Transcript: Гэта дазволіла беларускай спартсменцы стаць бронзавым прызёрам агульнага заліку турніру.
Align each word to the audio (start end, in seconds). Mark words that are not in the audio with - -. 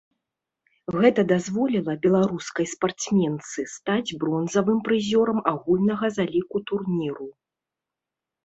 Гэта 1.01 1.21
дазволіла 1.31 1.93
беларускай 2.05 2.65
спартсменцы 2.73 3.67
стаць 3.75 4.15
бронзавым 4.23 4.79
прызёрам 4.89 5.39
агульнага 5.53 6.05
заліку 6.17 6.57
турніру. 6.73 7.27